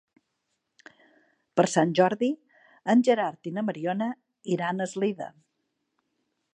[1.59, 2.31] Per Sant Jordi
[2.95, 4.09] en Gerard i na Mariona
[4.57, 5.33] iran a Eslida.